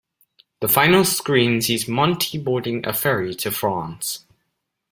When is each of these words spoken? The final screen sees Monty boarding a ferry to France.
The 0.61 0.67
final 0.67 1.05
screen 1.05 1.61
sees 1.61 1.87
Monty 1.87 2.39
boarding 2.39 2.83
a 2.87 2.91
ferry 2.91 3.35
to 3.35 3.51
France. 3.51 4.25